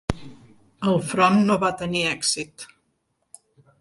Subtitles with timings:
[0.91, 2.67] El front no va tenir èxit.